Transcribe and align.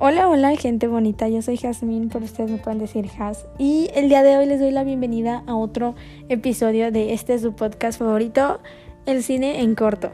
Hola, 0.00 0.28
hola, 0.28 0.54
gente 0.54 0.86
bonita. 0.86 1.28
Yo 1.28 1.42
soy 1.42 1.56
Jasmine, 1.56 2.08
pero 2.12 2.24
ustedes 2.24 2.52
me 2.52 2.58
pueden 2.58 2.78
decir 2.78 3.10
Has. 3.18 3.48
Y 3.58 3.90
el 3.96 4.08
día 4.08 4.22
de 4.22 4.36
hoy 4.36 4.46
les 4.46 4.60
doy 4.60 4.70
la 4.70 4.84
bienvenida 4.84 5.42
a 5.48 5.56
otro 5.56 5.96
episodio 6.28 6.92
de 6.92 7.14
este 7.14 7.36
su 7.40 7.52
podcast 7.56 7.98
favorito, 7.98 8.60
El 9.06 9.24
cine 9.24 9.60
en 9.60 9.74
corto. 9.74 10.12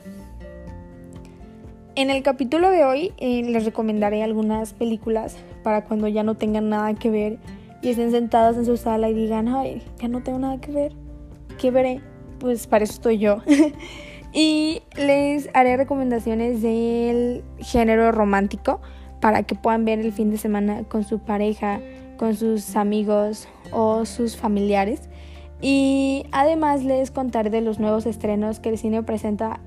En 1.96 2.08
el 2.08 2.22
capítulo 2.22 2.70
de 2.70 2.82
hoy 2.82 3.12
eh, 3.18 3.42
les 3.42 3.66
recomendaré 3.66 4.22
algunas 4.22 4.72
películas 4.72 5.36
para 5.62 5.84
cuando 5.84 6.08
ya 6.08 6.22
no 6.22 6.34
tengan 6.34 6.70
nada 6.70 6.94
que 6.94 7.10
ver 7.10 7.38
y 7.82 7.90
estén 7.90 8.10
sentados 8.10 8.56
en 8.56 8.64
su 8.64 8.78
sala 8.78 9.10
y 9.10 9.12
digan, 9.12 9.48
ay, 9.48 9.82
ya 10.00 10.08
no 10.08 10.22
tengo 10.22 10.38
nada 10.38 10.58
que 10.62 10.72
ver. 10.72 10.92
¿Qué 11.60 11.70
veré? 11.70 12.00
Pues 12.38 12.66
para 12.66 12.84
eso 12.84 12.94
estoy 12.94 13.18
yo. 13.18 13.42
y 14.32 14.80
les 14.96 15.50
haré 15.52 15.76
recomendaciones 15.76 16.62
del 16.62 17.44
género 17.58 18.12
romántico 18.12 18.80
para 19.20 19.42
que 19.42 19.54
puedan 19.54 19.84
ver 19.84 20.00
el 20.00 20.12
fin 20.12 20.30
de 20.30 20.38
semana 20.38 20.84
con 20.84 21.04
su 21.04 21.18
pareja, 21.18 21.80
con 22.16 22.34
sus 22.34 22.76
amigos 22.76 23.48
o 23.72 24.04
sus 24.04 24.36
familiares. 24.36 25.08
Y 25.60 26.26
además 26.32 26.84
les 26.84 27.10
contaré 27.10 27.50
de 27.50 27.60
los 27.60 27.78
nuevos 27.78 28.06
estrenos 28.06 28.60
que 28.60 28.68
el 28.70 28.78
cine 28.78 29.02
presenta 29.02 29.60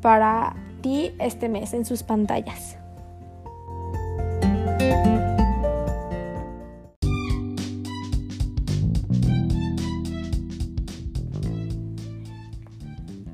para 0.00 0.56
ti 0.80 1.12
este 1.18 1.48
mes 1.48 1.74
en 1.74 1.84
sus 1.84 2.02
pantallas. 2.02 2.78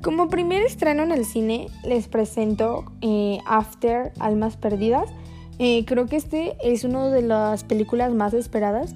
Como 0.01 0.29
primer 0.29 0.63
estreno 0.63 1.03
en 1.03 1.11
el 1.11 1.23
cine 1.23 1.67
les 1.83 2.07
presento 2.07 2.85
eh, 3.01 3.39
After 3.45 4.11
Almas 4.19 4.57
Perdidas 4.57 5.09
eh, 5.59 5.85
creo 5.85 6.07
que 6.07 6.15
este 6.15 6.55
es 6.63 6.83
una 6.83 7.09
de 7.09 7.21
las 7.21 7.63
películas 7.63 8.13
más 8.13 8.33
esperadas, 8.33 8.95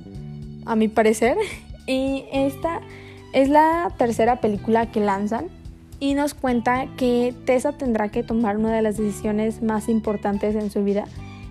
a 0.65 0.75
mi 0.75 0.87
parecer. 0.87 1.37
Y 1.85 2.23
esta 2.31 2.79
es 3.33 3.49
la 3.49 3.91
tercera 3.97 4.39
película 4.39 4.89
que 4.89 5.01
lanzan 5.01 5.47
y 5.99 6.13
nos 6.13 6.33
cuenta 6.33 6.87
que 6.95 7.35
Tessa 7.45 7.73
tendrá 7.73 8.07
que 8.07 8.23
tomar 8.23 8.55
una 8.55 8.73
de 8.73 8.81
las 8.81 8.95
decisiones 8.95 9.61
más 9.61 9.89
importantes 9.89 10.55
en 10.55 10.71
su 10.71 10.81
vida, 10.81 11.03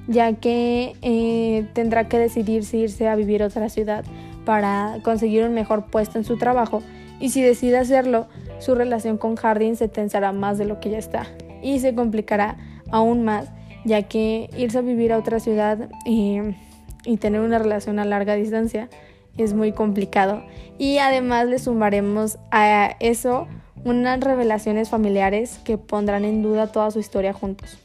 ya 0.09 0.33
que 0.33 0.95
eh, 1.03 1.69
tendrá 1.75 2.09
que 2.09 2.19
decidir 2.19 2.65
si 2.65 2.78
irse 2.78 3.09
a 3.09 3.15
vivir 3.15 3.42
a 3.42 3.48
otra 3.48 3.69
ciudad 3.69 4.06
para 4.47 5.00
conseguir 5.03 5.44
un 5.44 5.53
mejor 5.53 5.84
puesto 5.91 6.17
en 6.17 6.25
su 6.25 6.39
trabajo 6.39 6.83
y 7.20 7.28
si 7.28 7.42
decide 7.42 7.77
hacerlo, 7.77 8.27
su 8.59 8.75
relación 8.75 9.19
con 9.19 9.37
Harding 9.37 9.77
se 9.77 9.89
tensará 9.89 10.33
más 10.33 10.59
de 10.59 10.65
lo 10.65 10.81
que 10.81 10.91
ya 10.91 10.98
está 10.98 11.27
y 11.62 11.78
se 11.81 11.94
complicará 11.94 12.56
aún 12.91 13.25
más 13.25 13.48
ya 13.84 14.02
que 14.02 14.50
irse 14.56 14.78
a 14.78 14.83
vivir 14.83 15.12
a 15.12 15.19
otra 15.19 15.41
ciudad 15.41 15.88
y 16.05 17.16
tener 17.19 17.41
una 17.41 17.58
relación 17.58 17.98
a 17.98 18.05
larga 18.05 18.34
distancia 18.34 18.88
es 19.36 19.55
muy 19.55 19.72
complicado. 19.72 20.42
Y 20.78 20.98
además 20.98 21.47
le 21.47 21.58
sumaremos 21.58 22.38
a 22.50 22.97
eso 23.00 23.47
unas 23.84 24.20
revelaciones 24.20 24.91
familiares 24.91 25.58
que 25.64 25.78
pondrán 25.78 26.25
en 26.25 26.42
duda 26.42 26.70
toda 26.70 26.91
su 26.91 26.98
historia 27.00 27.33
juntos. 27.33 27.78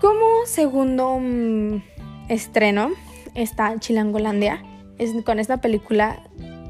Como 0.00 0.46
segundo 0.46 1.18
mm, 1.20 1.82
estreno 2.28 2.90
está 3.34 3.78
Chilangolandia. 3.78 4.62
Es, 4.98 5.12
con 5.24 5.38
esta 5.38 5.58
película, 5.58 6.22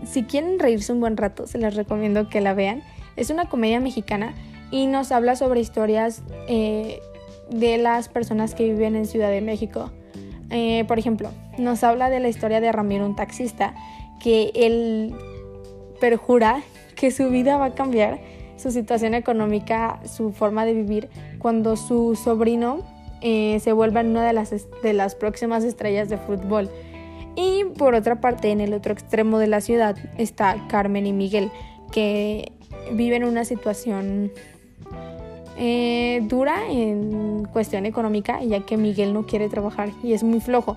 si 0.07 0.25
quieren 0.25 0.59
reírse 0.59 0.93
un 0.93 1.01
buen 1.01 1.17
rato, 1.17 1.47
se 1.47 1.59
les 1.59 1.75
recomiendo 1.75 2.29
que 2.29 2.41
la 2.41 2.55
vean. 2.55 2.83
Es 3.17 3.31
una 3.31 3.47
comedia 3.47 3.81
mexicana 3.81 4.35
y 4.73 4.87
nos 4.87 5.13
habla 5.13 5.37
sobre 5.37 5.61
historias 5.61 6.23
eh, 6.49 7.01
de 7.51 7.79
las 7.79 8.09
personas 8.09 8.57
que 8.57 8.65
viven 8.65 8.97
en 8.97 9.07
Ciudad 9.07 9.31
de 9.31 9.43
México. 9.43 9.93
Eh, 10.51 10.85
por 10.89 10.99
ejemplo, 10.99 11.31
nos 11.59 11.85
habla 11.85 12.11
de 12.11 12.19
la 12.19 12.29
historia 12.29 12.61
de 12.61 12.73
Ramiro, 12.73 13.07
un 13.07 13.15
taxista, 13.15 13.75
que 14.21 14.51
él 14.55 15.15
perjura 16.01 16.63
que 16.97 17.11
su 17.11 17.29
vida 17.29 17.59
va 17.59 17.67
a 17.67 17.75
cambiar, 17.75 18.21
su 18.57 18.71
situación 18.71 19.15
económica, 19.15 20.01
su 20.05 20.33
forma 20.33 20.65
de 20.65 20.73
vivir, 20.73 21.11
cuando 21.39 21.77
su 21.77 22.17
sobrino 22.17 22.81
eh, 23.21 23.59
se 23.61 23.73
vuelva 23.73 24.01
una 24.01 24.25
de 24.27 24.33
las, 24.33 24.51
de 24.83 24.93
las 24.93 25.15
próximas 25.15 25.65
estrellas 25.65 26.09
de 26.09 26.17
fútbol. 26.17 26.71
Y 27.35 27.65
por 27.77 27.95
otra 27.95 28.21
parte, 28.21 28.51
en 28.51 28.61
el 28.61 28.73
otro 28.73 28.93
extremo 28.93 29.39
de 29.39 29.49
la 29.49 29.61
ciudad 29.61 29.97
está 30.17 30.67
Carmen 30.69 31.07
y 31.07 31.13
Miguel, 31.13 31.51
que 31.91 32.53
viven 32.93 33.25
una 33.25 33.45
situación 33.45 34.33
eh, 35.57 36.21
dura 36.25 36.71
en 36.71 37.45
cuestión 37.53 37.87
económica, 37.87 38.43
ya 38.43 38.61
que 38.61 38.77
Miguel 38.77 39.13
no 39.13 39.27
quiere 39.27 39.49
trabajar 39.49 39.91
y 40.03 40.13
es 40.13 40.23
muy 40.23 40.41
flojo. 40.41 40.77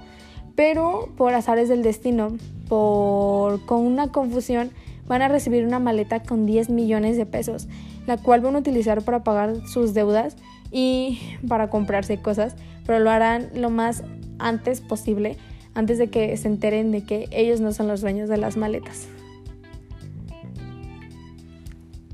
Pero 0.56 1.10
por 1.18 1.34
azares 1.34 1.70
del 1.70 1.84
destino, 1.84 2.38
por, 2.68 3.66
con 3.66 3.86
una 3.86 4.12
confusión, 4.12 4.72
van 5.08 5.22
a 5.22 5.28
recibir 5.28 5.66
una 5.66 5.80
maleta 5.80 6.22
con 6.24 6.46
10 6.46 6.70
millones 6.70 7.18
de 7.18 7.26
pesos, 7.26 7.68
la 8.08 8.18
cual 8.18 8.42
van 8.42 8.56
a 8.56 8.60
utilizar 8.60 9.04
para 9.04 9.24
pagar 9.24 9.56
sus 9.68 9.94
deudas 9.94 10.36
y 10.72 11.20
para 11.48 11.70
comprarse 11.70 12.22
cosas, 12.22 12.56
pero 12.86 13.00
lo 13.00 13.10
harán 13.10 13.50
lo 13.54 13.70
más 13.70 14.04
antes 14.40 14.82
posible, 14.82 15.38
antes 15.74 15.98
de 15.98 16.08
que 16.08 16.36
se 16.38 16.48
enteren 16.48 16.92
de 16.92 17.04
que 17.04 17.28
ellos 17.32 17.60
no 17.60 17.72
son 17.72 17.88
los 17.88 18.02
dueños 18.02 18.30
de 18.30 18.38
las 18.38 18.58
maletas. 18.58 19.08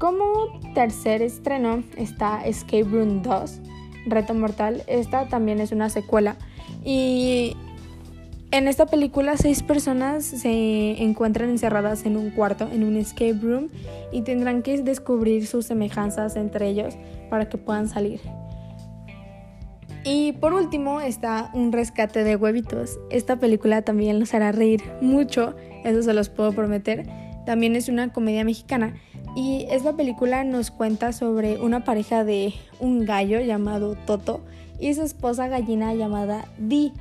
Como 0.01 0.59
tercer 0.73 1.22
estreno 1.22 1.84
está 1.95 2.44
Escape 2.44 2.85
Room 2.85 3.22
2, 3.22 3.59
Reto 4.07 4.34
Mortal. 4.34 4.81
Esta 4.88 5.28
también 5.28 5.59
es 5.59 5.72
una 5.72 5.91
secuela. 5.91 6.38
Y 6.84 7.56
en 8.50 8.67
esta 8.67 8.88
película 8.88 9.38
seis 9.38 9.61
personas 9.61 10.25
se 10.25 11.03
encuentran 11.03 11.51
encerradas 11.51 12.03
en 12.07 12.17
un 12.17 12.31
cuarto, 12.31 12.67
en 12.73 12.84
un 12.84 12.97
escape 12.97 13.38
room, 13.44 13.69
y 14.11 14.23
tendrán 14.23 14.63
que 14.63 14.81
descubrir 14.81 15.45
sus 15.45 15.67
semejanzas 15.67 16.35
entre 16.35 16.69
ellos 16.69 16.97
para 17.29 17.47
que 17.47 17.59
puedan 17.59 17.88
salir. 17.88 18.22
Y 20.03 20.31
por 20.31 20.53
último 20.53 21.00
está 21.00 21.51
Un 21.53 21.72
rescate 21.72 22.23
de 22.23 22.35
huevitos. 22.35 23.00
Esta 23.11 23.35
película 23.35 23.84
también 23.84 24.19
los 24.19 24.34
hará 24.34 24.51
reír 24.51 24.81
mucho, 25.00 25.56
eso 25.84 26.01
se 26.01 26.16
los 26.16 26.29
puedo 26.29 26.53
prometer. 26.53 27.07
También 27.45 27.75
es 27.75 27.88
una 27.88 28.11
comedia 28.11 28.44
mexicana 28.44 28.95
y 29.36 29.66
esta 29.69 29.94
película 29.94 30.44
nos 30.44 30.72
cuenta 30.72 31.14
sobre 31.14 31.59
una 31.59 31.84
pareja 31.84 32.24
de 32.24 32.53
un 32.80 33.06
gallo 33.06 33.40
llamado 33.40 33.96
Toto 33.96 34.42
y 34.80 34.94
su 34.94 35.03
esposa 35.03 35.47
gallina 35.47 35.94
llamada 35.94 36.46
Di. 36.58 36.92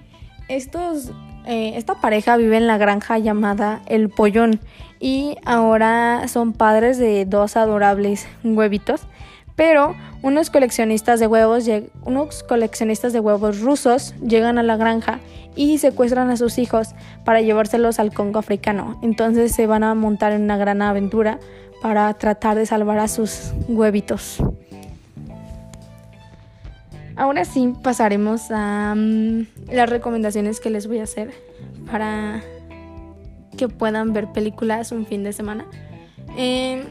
Estos, 0.48 1.10
eh, 1.46 1.72
esta 1.76 1.94
pareja 1.94 2.36
vive 2.36 2.56
en 2.56 2.66
la 2.66 2.78
granja 2.78 3.18
llamada 3.18 3.82
El 3.86 4.08
Pollón 4.08 4.60
y 5.00 5.36
ahora 5.44 6.28
son 6.28 6.52
padres 6.52 6.98
de 6.98 7.24
dos 7.24 7.56
adorables 7.56 8.28
huevitos. 8.44 9.02
Pero 9.60 9.94
unos 10.22 10.48
coleccionistas 10.48 11.20
de 11.20 11.26
huevos, 11.26 11.68
unos 12.06 12.42
coleccionistas 12.44 13.12
de 13.12 13.20
huevos 13.20 13.60
rusos 13.60 14.14
llegan 14.26 14.56
a 14.56 14.62
la 14.62 14.78
granja 14.78 15.20
y 15.54 15.76
secuestran 15.76 16.30
a 16.30 16.38
sus 16.38 16.56
hijos 16.56 16.94
para 17.26 17.42
llevárselos 17.42 18.00
al 18.00 18.10
Congo 18.14 18.38
africano. 18.38 18.98
Entonces 19.02 19.52
se 19.52 19.66
van 19.66 19.84
a 19.84 19.94
montar 19.94 20.32
en 20.32 20.44
una 20.44 20.56
gran 20.56 20.80
aventura 20.80 21.40
para 21.82 22.14
tratar 22.14 22.56
de 22.56 22.64
salvar 22.64 23.00
a 23.00 23.06
sus 23.06 23.52
huevitos. 23.68 24.42
Ahora 27.14 27.44
sí 27.44 27.74
pasaremos 27.82 28.50
a 28.50 28.94
mm, 28.96 29.42
las 29.72 29.90
recomendaciones 29.90 30.58
que 30.58 30.70
les 30.70 30.86
voy 30.86 31.00
a 31.00 31.02
hacer 31.02 31.32
para 31.92 32.40
que 33.58 33.68
puedan 33.68 34.14
ver 34.14 34.32
películas 34.32 34.90
un 34.90 35.04
fin 35.04 35.22
de 35.22 35.34
semana. 35.34 35.66
Eh, 36.38 36.82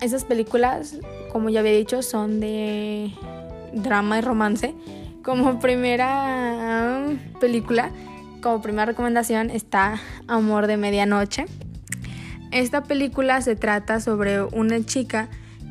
esas 0.00 0.24
películas, 0.24 0.96
como 1.34 1.50
ya 1.50 1.58
había 1.58 1.72
dicho, 1.72 2.00
son 2.00 2.38
de 2.38 3.10
drama 3.72 4.18
y 4.18 4.20
romance. 4.20 4.72
Como 5.24 5.58
primera 5.58 7.08
mm, 7.08 7.40
película, 7.40 7.90
como 8.40 8.62
primera 8.62 8.86
recomendación 8.86 9.50
está 9.50 10.00
Amor 10.28 10.68
de 10.68 10.76
Medianoche. 10.76 11.46
Esta 12.52 12.84
película 12.84 13.40
se 13.40 13.56
trata 13.56 13.98
sobre 13.98 14.42
una 14.42 14.86
chica 14.86 15.28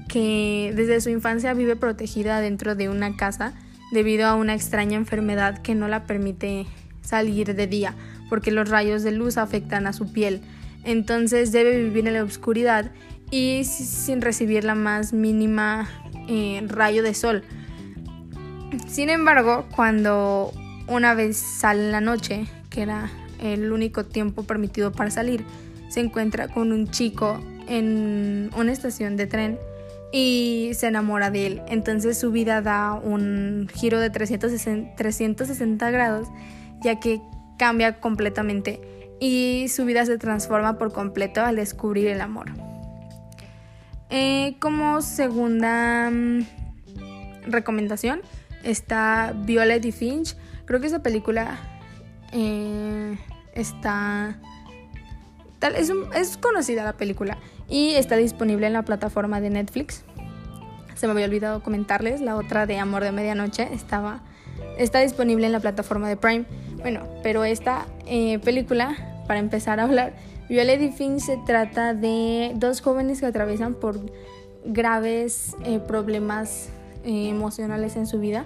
que 0.10 0.74
desde 0.76 1.00
su 1.00 1.10
infancia 1.10 1.54
vive 1.54 1.78
protegida 1.78 2.42
dentro 2.42 2.76
de 2.76 2.90
una 2.90 3.16
casa 3.16 3.54
debido 3.94 4.28
a 4.28 4.36
una 4.36 4.56
extraña 4.56 4.98
enfermedad 4.98 5.60
que 5.60 5.76
no 5.76 5.88
la 5.88 6.04
permite 6.04 6.66
salir 7.04 7.56
de 7.56 7.68
día 7.68 7.96
porque 8.30 8.52
los 8.52 8.68
rayos 8.68 9.02
de 9.04 9.14
luz 9.14 9.38
afectan 9.38 9.88
a 9.88 9.94
su 9.94 10.12
piel. 10.12 10.42
Entonces 10.84 11.54
debe 11.54 11.78
vivir 11.78 12.06
en 12.06 12.16
la 12.16 12.24
oscuridad 12.26 12.92
y 13.34 13.64
sin 13.64 14.22
recibir 14.22 14.64
la 14.64 14.76
más 14.76 15.12
mínima 15.12 15.90
eh, 16.30 16.64
rayo 16.68 17.02
de 17.02 17.16
sol. 17.16 17.44
Sin 18.88 19.10
embargo, 19.10 19.66
cuando 19.76 20.52
una 20.88 21.16
vez 21.16 21.36
sale 21.38 21.86
en 21.86 21.92
la 21.92 22.00
noche, 22.00 22.46
que 22.70 22.84
era 22.84 23.10
el 23.42 23.72
único 23.72 24.06
tiempo 24.06 24.44
permitido 24.44 24.92
para 24.92 25.10
salir, 25.10 25.44
se 25.90 26.00
encuentra 26.02 26.48
con 26.48 26.72
un 26.72 26.92
chico 26.92 27.40
en 27.68 28.52
una 28.56 28.72
estación 28.72 29.18
de 29.18 29.26
tren 29.26 29.58
y 30.12 30.70
se 30.76 30.86
enamora 30.86 31.32
de 31.32 31.48
él. 31.48 31.62
Entonces 31.70 32.20
su 32.20 32.32
vida 32.32 32.62
da 32.62 32.94
un 32.94 33.68
giro 33.74 34.00
de 34.00 34.12
360, 34.12 34.96
360 34.96 35.90
grados 35.90 36.28
ya 36.84 37.00
que 37.00 37.20
cambia 37.58 38.00
completamente 38.00 38.80
y 39.20 39.70
su 39.70 39.86
vida 39.86 40.06
se 40.06 40.20
transforma 40.20 40.78
por 40.78 40.94
completo 40.94 41.42
al 41.42 41.56
descubrir 41.56 42.10
el 42.10 42.22
amor. 42.22 42.73
Eh, 44.10 44.56
como 44.60 45.02
segunda 45.02 46.10
mm, 46.12 46.46
recomendación 47.48 48.22
está 48.64 49.34
Violet 49.36 49.84
y 49.86 49.92
Finch. 49.92 50.36
Creo 50.66 50.80
que 50.80 50.88
esa 50.88 51.04
película 51.04 51.60
eh, 52.32 53.18
está... 53.54 54.40
Tal, 55.60 55.76
es, 55.76 55.92
es 56.16 56.38
conocida 56.38 56.84
la 56.84 56.94
película 56.94 57.38
y 57.70 57.94
está 57.96 58.18
disponible 58.18 58.68
en 58.68 58.74
la 58.74 58.84
plataforma 58.84 59.40
de 59.40 59.50
Netflix. 59.50 60.04
Se 60.96 61.08
me 61.08 61.14
había 61.14 61.26
olvidado 61.26 61.64
comentarles, 61.64 62.22
la 62.22 62.36
otra 62.36 62.66
de 62.66 62.78
Amor 62.78 63.04
de 63.04 63.12
Medianoche 63.12 63.74
estaba, 63.74 64.22
está 64.78 65.00
disponible 65.00 65.46
en 65.46 65.52
la 65.52 65.60
plataforma 65.60 66.08
de 66.08 66.18
Prime. 66.18 66.46
Bueno, 66.82 67.08
pero 67.24 67.46
esta 67.46 67.88
eh, 68.06 68.40
película, 68.40 69.24
para 69.28 69.40
empezar 69.40 69.80
a 69.80 69.84
hablar, 69.84 70.14
Violet 70.50 70.82
y 70.82 71.20
se 71.20 71.38
trata 71.46 71.94
de 71.94 72.54
dos 72.56 72.82
jóvenes 72.82 73.20
que 73.20 73.26
atraviesan 73.26 73.76
por 73.76 74.00
graves 74.66 75.56
eh, 75.66 75.80
problemas 75.80 76.70
eh, 77.04 77.30
emocionales 77.30 77.96
en 77.96 78.08
su 78.08 78.20
vida, 78.20 78.46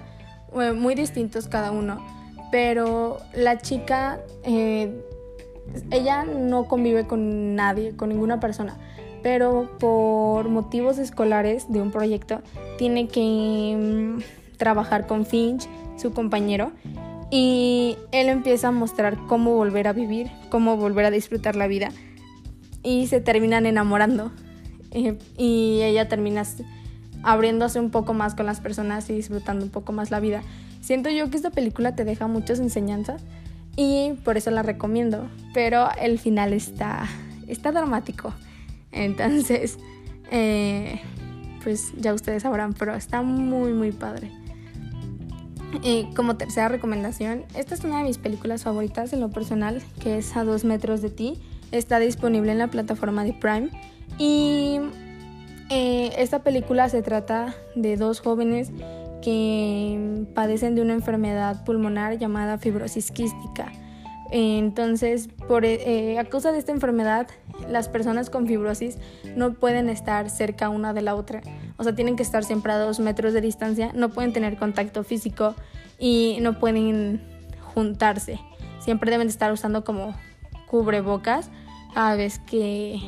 muy 0.76 0.94
distintos 0.94 1.46
cada 1.46 1.70
uno, 1.70 2.04
pero 2.50 3.18
la 3.34 3.58
chica, 3.58 4.18
ella 5.90 6.24
no 6.24 6.64
convive 6.64 7.06
con 7.06 7.54
nadie, 7.54 7.94
con 7.94 8.08
ninguna 8.08 8.40
persona, 8.40 8.78
pero 9.22 9.68
por 9.78 10.48
motivos 10.48 10.98
escolares 10.98 11.70
de 11.70 11.82
un 11.82 11.90
proyecto 11.90 12.40
tiene 12.78 13.08
que 13.08 13.76
mm, 13.76 14.56
trabajar 14.56 15.06
con 15.06 15.26
Finch, 15.26 15.68
su 15.96 16.12
compañero, 16.12 16.72
y 17.30 17.96
él 18.12 18.28
empieza 18.28 18.68
a 18.68 18.72
mostrar 18.72 19.18
cómo 19.26 19.54
volver 19.54 19.88
a 19.88 19.92
vivir, 19.92 20.30
cómo 20.50 20.76
volver 20.76 21.04
a 21.04 21.10
disfrutar 21.10 21.56
la 21.56 21.66
vida 21.66 21.90
y 22.82 23.06
se 23.06 23.20
terminan 23.20 23.66
enamorando 23.66 24.32
eh, 24.92 25.18
y 25.36 25.80
ella 25.82 26.08
termina 26.08 26.42
abriéndose 27.22 27.80
un 27.80 27.90
poco 27.90 28.14
más 28.14 28.34
con 28.34 28.46
las 28.46 28.60
personas 28.60 29.10
y 29.10 29.14
disfrutando 29.14 29.64
un 29.64 29.70
poco 29.70 29.92
más 29.92 30.10
la 30.10 30.20
vida. 30.20 30.42
Siento 30.80 31.10
yo 31.10 31.28
que 31.30 31.36
esta 31.36 31.50
película 31.50 31.94
te 31.94 32.04
deja 32.04 32.26
muchas 32.26 32.60
enseñanzas 32.60 33.22
y 33.76 34.14
por 34.24 34.36
eso 34.36 34.50
la 34.50 34.62
recomiendo, 34.62 35.28
pero 35.52 35.88
el 36.00 36.18
final 36.18 36.52
está, 36.52 37.06
está 37.46 37.72
dramático. 37.72 38.32
Entonces, 38.92 39.78
eh, 40.30 41.00
pues 41.62 41.92
ya 41.98 42.14
ustedes 42.14 42.42
sabrán, 42.44 42.72
pero 42.72 42.94
está 42.94 43.22
muy, 43.22 43.72
muy 43.72 43.92
padre. 43.92 44.30
Y 45.82 46.04
como 46.14 46.36
tercera 46.36 46.68
recomendación, 46.68 47.44
esta 47.54 47.74
es 47.74 47.84
una 47.84 47.98
de 47.98 48.04
mis 48.04 48.18
películas 48.18 48.64
favoritas 48.64 49.12
en 49.12 49.20
lo 49.20 49.30
personal, 49.30 49.82
que 50.00 50.18
es 50.18 50.36
A 50.36 50.44
dos 50.44 50.64
metros 50.64 51.02
de 51.02 51.10
ti. 51.10 51.38
Está 51.72 51.98
disponible 51.98 52.52
en 52.52 52.58
la 52.58 52.68
plataforma 52.68 53.24
de 53.24 53.34
Prime. 53.34 53.70
Y 54.18 54.80
eh, 55.70 56.12
esta 56.16 56.42
película 56.42 56.88
se 56.88 57.02
trata 57.02 57.54
de 57.74 57.96
dos 57.96 58.20
jóvenes 58.20 58.70
que 59.22 60.26
padecen 60.34 60.74
de 60.74 60.82
una 60.82 60.94
enfermedad 60.94 61.64
pulmonar 61.64 62.18
llamada 62.18 62.58
fibrosis 62.58 63.10
quística. 63.10 63.72
Entonces, 64.30 65.28
por, 65.48 65.64
eh, 65.64 66.18
a 66.18 66.24
causa 66.24 66.52
de 66.52 66.58
esta 66.58 66.72
enfermedad, 66.72 67.28
las 67.68 67.88
personas 67.88 68.30
con 68.30 68.46
fibrosis 68.46 68.98
no 69.36 69.54
pueden 69.54 69.88
estar 69.88 70.28
cerca 70.28 70.68
una 70.68 70.92
de 70.92 71.02
la 71.02 71.14
otra. 71.14 71.40
O 71.76 71.84
sea, 71.84 71.94
tienen 71.94 72.16
que 72.16 72.22
estar 72.22 72.44
siempre 72.44 72.72
a 72.72 72.78
dos 72.78 73.00
metros 73.00 73.32
de 73.32 73.40
distancia, 73.40 73.90
no 73.94 74.10
pueden 74.10 74.32
tener 74.32 74.58
contacto 74.58 75.02
físico 75.04 75.54
y 75.98 76.38
no 76.40 76.58
pueden 76.58 77.22
juntarse. 77.74 78.38
Siempre 78.80 79.10
deben 79.10 79.28
estar 79.28 79.52
usando 79.52 79.84
como 79.84 80.14
cubrebocas 80.66 81.50
cada 81.94 82.14
vez 82.14 82.38
que, 82.40 83.00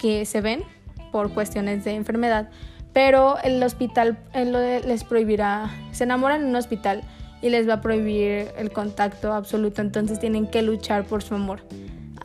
que 0.00 0.24
se 0.24 0.40
ven 0.40 0.64
por 1.10 1.32
cuestiones 1.32 1.84
de 1.84 1.94
enfermedad. 1.94 2.48
Pero 2.92 3.38
el 3.42 3.62
hospital 3.62 4.18
les 4.34 5.04
prohibirá, 5.04 5.70
se 5.92 6.04
enamoran 6.04 6.42
en 6.42 6.48
un 6.48 6.56
hospital 6.56 7.02
y 7.42 7.50
les 7.50 7.68
va 7.68 7.74
a 7.74 7.80
prohibir 7.80 8.48
el 8.56 8.72
contacto 8.72 9.32
absoluto, 9.32 9.82
entonces 9.82 10.18
tienen 10.20 10.46
que 10.46 10.62
luchar 10.62 11.04
por 11.04 11.22
su 11.22 11.34
amor 11.34 11.60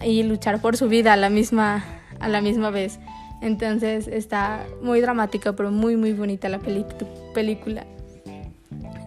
y 0.01 0.23
luchar 0.23 0.61
por 0.61 0.77
su 0.77 0.87
vida 0.87 1.13
a 1.13 1.17
la 1.17 1.29
misma, 1.29 1.83
a 2.19 2.27
la 2.27 2.39
misma 2.41 2.69
vez. 2.69 2.99
Entonces 3.41 4.07
está 4.07 4.65
muy 4.81 5.01
dramática, 5.01 5.53
pero 5.53 5.71
muy, 5.71 5.95
muy 5.97 6.13
bonita 6.13 6.49
la 6.49 6.59
película. 6.59 7.85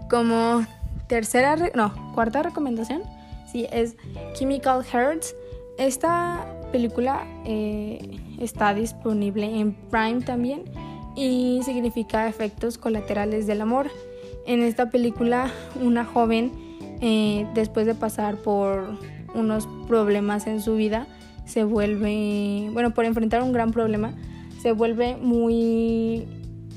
Como 0.08 0.66
tercera, 1.08 1.56
no, 1.74 2.12
cuarta 2.14 2.42
recomendación, 2.42 3.02
sí, 3.50 3.66
es 3.72 3.96
Chemical 4.34 4.84
Hearts. 4.84 5.34
Esta 5.78 6.44
película 6.72 7.24
eh, 7.44 8.18
está 8.38 8.74
disponible 8.74 9.46
en 9.60 9.72
Prime 9.90 10.20
también 10.20 10.64
y 11.16 11.60
significa 11.64 12.28
efectos 12.28 12.78
colaterales 12.78 13.46
del 13.46 13.60
amor. 13.60 13.90
En 14.50 14.64
esta 14.64 14.90
película, 14.90 15.52
una 15.80 16.04
joven, 16.04 16.50
eh, 17.00 17.46
después 17.54 17.86
de 17.86 17.94
pasar 17.94 18.34
por 18.38 18.98
unos 19.32 19.68
problemas 19.86 20.48
en 20.48 20.60
su 20.60 20.74
vida, 20.74 21.06
se 21.44 21.62
vuelve, 21.62 22.68
bueno, 22.72 22.90
por 22.92 23.04
enfrentar 23.04 23.44
un 23.44 23.52
gran 23.52 23.70
problema, 23.70 24.12
se 24.60 24.72
vuelve 24.72 25.14
muy 25.14 26.26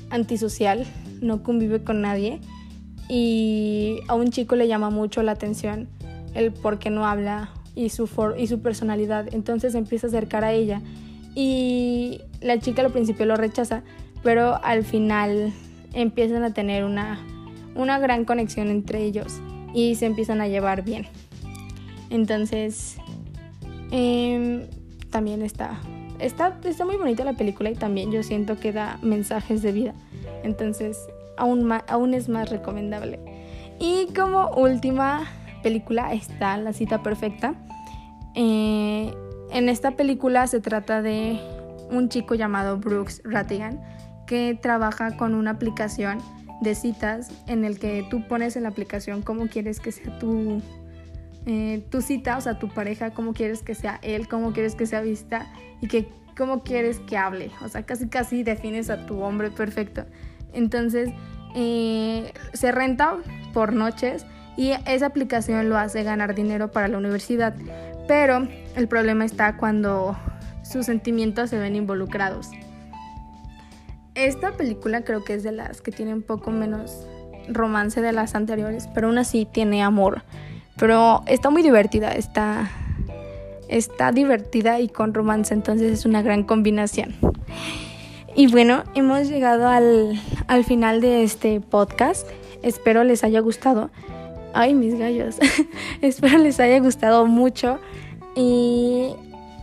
antisocial, 0.08 0.86
no 1.20 1.42
convive 1.42 1.82
con 1.82 2.00
nadie 2.00 2.38
y 3.08 3.98
a 4.06 4.14
un 4.14 4.30
chico 4.30 4.54
le 4.54 4.68
llama 4.68 4.90
mucho 4.90 5.24
la 5.24 5.32
atención 5.32 5.88
el 6.34 6.52
por 6.52 6.78
qué 6.78 6.90
no 6.90 7.08
habla 7.08 7.50
y 7.74 7.88
su, 7.88 8.08
y 8.38 8.46
su 8.46 8.60
personalidad, 8.60 9.34
entonces 9.34 9.74
empieza 9.74 10.06
a 10.06 10.10
acercar 10.10 10.44
a 10.44 10.52
ella 10.52 10.80
y 11.34 12.20
la 12.40 12.60
chica 12.60 12.82
al 12.82 12.92
principio 12.92 13.26
lo 13.26 13.34
rechaza, 13.34 13.82
pero 14.22 14.62
al 14.62 14.84
final 14.84 15.52
empiezan 15.92 16.44
a 16.44 16.54
tener 16.54 16.84
una, 16.84 17.18
una 17.74 17.98
gran 17.98 18.24
conexión 18.24 18.68
entre 18.68 19.02
ellos 19.02 19.40
y 19.72 19.94
se 19.96 20.06
empiezan 20.06 20.40
a 20.40 20.48
llevar 20.48 20.82
bien. 20.82 21.06
Entonces, 22.10 22.96
em, 23.90 24.66
también 25.10 25.42
está, 25.42 25.80
está, 26.18 26.58
está 26.64 26.84
muy 26.84 26.96
bonita 26.96 27.24
la 27.24 27.34
película 27.34 27.70
y 27.70 27.74
también 27.74 28.12
yo 28.12 28.22
siento 28.22 28.58
que 28.58 28.72
da 28.72 28.98
mensajes 29.02 29.62
de 29.62 29.72
vida. 29.72 29.94
Entonces, 30.42 30.98
aún, 31.36 31.70
aún 31.88 32.14
es 32.14 32.28
más 32.28 32.50
recomendable. 32.50 33.18
Y 33.80 34.06
como 34.14 34.50
última 34.50 35.24
película 35.62 36.12
está 36.12 36.56
La 36.58 36.72
cita 36.72 37.02
perfecta. 37.02 37.54
Eh, 38.34 39.12
en 39.50 39.68
esta 39.68 39.92
película 39.92 40.46
se 40.46 40.60
trata 40.60 41.02
de 41.02 41.40
un 41.90 42.08
chico 42.08 42.34
llamado 42.34 42.78
Brooks 42.78 43.22
Rattigan 43.24 43.80
que 44.26 44.58
trabaja 44.60 45.16
con 45.16 45.34
una 45.34 45.52
aplicación 45.52 46.18
de 46.60 46.74
citas 46.74 47.30
en 47.46 47.64
el 47.64 47.78
que 47.78 48.06
tú 48.10 48.26
pones 48.26 48.56
en 48.56 48.62
la 48.62 48.70
aplicación 48.70 49.22
cómo 49.22 49.48
quieres 49.48 49.80
que 49.80 49.92
sea 49.92 50.18
tu 50.18 50.62
eh, 51.46 51.84
tu 51.90 52.00
cita, 52.00 52.38
o 52.38 52.40
sea, 52.40 52.58
tu 52.58 52.68
pareja, 52.68 53.10
cómo 53.10 53.34
quieres 53.34 53.62
que 53.62 53.74
sea 53.74 53.98
él, 54.02 54.28
cómo 54.28 54.52
quieres 54.52 54.74
que 54.74 54.86
sea 54.86 55.02
vista 55.02 55.46
y 55.82 55.88
que 55.88 56.08
cómo 56.36 56.62
quieres 56.62 57.00
que 57.00 57.18
hable. 57.18 57.50
O 57.62 57.68
sea, 57.68 57.82
casi 57.82 58.08
casi 58.08 58.42
defines 58.42 58.88
a 58.88 59.04
tu 59.04 59.20
hombre 59.20 59.50
perfecto. 59.50 60.06
Entonces, 60.54 61.10
eh, 61.54 62.32
se 62.54 62.72
renta 62.72 63.18
por 63.52 63.74
noches 63.74 64.24
y 64.56 64.72
esa 64.86 65.06
aplicación 65.06 65.68
lo 65.68 65.76
hace 65.76 66.02
ganar 66.02 66.34
dinero 66.34 66.70
para 66.70 66.88
la 66.88 66.96
universidad. 66.96 67.54
Pero 68.08 68.48
el 68.74 68.88
problema 68.88 69.26
está 69.26 69.56
cuando 69.58 70.16
sus 70.62 70.86
sentimientos 70.86 71.50
se 71.50 71.58
ven 71.58 71.76
involucrados. 71.76 72.50
Esta 74.14 74.52
película 74.52 75.02
creo 75.02 75.24
que 75.24 75.34
es 75.34 75.42
de 75.42 75.52
las 75.52 75.80
que 75.80 75.90
tiene 75.90 76.14
un 76.14 76.22
poco 76.22 76.50
menos 76.50 77.06
romance 77.48 78.00
de 78.00 78.12
las 78.12 78.34
anteriores, 78.34 78.88
pero 78.94 79.08
aún 79.08 79.18
así 79.18 79.46
tiene 79.50 79.82
amor. 79.82 80.22
Pero 80.76 81.22
está 81.26 81.50
muy 81.50 81.62
divertida, 81.62 82.12
está, 82.12 82.70
está 83.68 84.12
divertida 84.12 84.80
y 84.80 84.88
con 84.88 85.14
romance, 85.14 85.52
entonces 85.52 85.92
es 85.92 86.04
una 86.06 86.22
gran 86.22 86.44
combinación. 86.44 87.14
Y 88.36 88.48
bueno, 88.48 88.84
hemos 88.94 89.28
llegado 89.28 89.68
al, 89.68 90.20
al 90.48 90.64
final 90.64 91.00
de 91.00 91.22
este 91.22 91.60
podcast. 91.60 92.28
Espero 92.62 93.04
les 93.04 93.22
haya 93.22 93.40
gustado. 93.40 93.90
Ay, 94.52 94.74
mis 94.74 94.98
gallos. 94.98 95.36
Espero 96.00 96.38
les 96.38 96.58
haya 96.60 96.80
gustado 96.80 97.26
mucho. 97.26 97.78
Y 98.34 99.14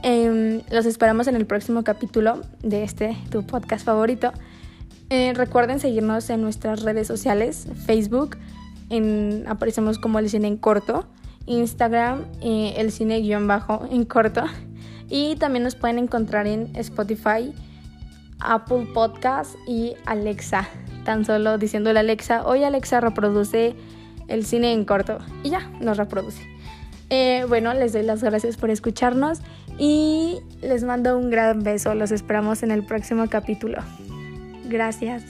Em, 0.03 0.61
los 0.71 0.87
esperamos 0.87 1.27
en 1.27 1.35
el 1.35 1.45
próximo 1.45 1.83
capítulo 1.83 2.41
de 2.63 2.83
este, 2.83 3.15
tu 3.29 3.45
podcast 3.45 3.85
favorito. 3.85 4.31
Eh, 5.11 5.33
recuerden 5.35 5.79
seguirnos 5.79 6.29
en 6.31 6.41
nuestras 6.41 6.81
redes 6.81 7.05
sociales, 7.05 7.67
Facebook, 7.85 8.37
aparecemos 9.47 9.99
como 9.99 10.19
el 10.19 10.29
cine 10.29 10.47
en 10.47 10.57
corto, 10.57 11.05
Instagram, 11.45 12.25
eh, 12.41 12.73
el 12.77 12.91
cine 12.91 13.19
guion 13.19 13.47
bajo 13.47 13.87
en 13.91 14.05
corto. 14.05 14.43
Y 15.07 15.35
también 15.35 15.63
nos 15.63 15.75
pueden 15.75 15.99
encontrar 15.99 16.47
en 16.47 16.75
Spotify, 16.75 17.53
Apple 18.39 18.87
Podcast 18.93 19.55
y 19.67 19.93
Alexa. 20.05 20.67
Tan 21.05 21.25
solo 21.25 21.57
diciéndole 21.57 21.99
a 21.99 22.01
Alexa, 22.01 22.45
hoy 22.45 22.63
Alexa 22.63 23.01
reproduce 23.01 23.75
el 24.27 24.45
cine 24.45 24.73
en 24.73 24.85
corto. 24.85 25.19
Y 25.43 25.49
ya, 25.49 25.69
nos 25.79 25.97
reproduce. 25.97 26.41
Eh, 27.09 27.45
bueno, 27.49 27.73
les 27.73 27.91
doy 27.91 28.03
las 28.03 28.23
gracias 28.23 28.55
por 28.55 28.69
escucharnos 28.69 29.39
y 29.83 30.37
les 30.61 30.83
mando 30.83 31.17
un 31.17 31.31
gran 31.31 31.63
beso, 31.63 31.95
los 31.95 32.11
esperamos 32.11 32.61
en 32.61 32.69
el 32.69 32.85
próximo 32.85 33.27
capítulo. 33.27 33.79
Gracias. 34.65 35.23